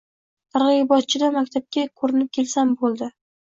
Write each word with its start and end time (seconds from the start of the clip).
Targ‘ibotchida 0.57 1.31
maktabga 1.37 1.87
ko‘rinib 2.01 2.35
kelsam 2.41 2.77
bo‘ldi. 2.85 3.15